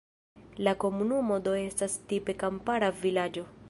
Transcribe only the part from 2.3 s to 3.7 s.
kampara vilaĝo.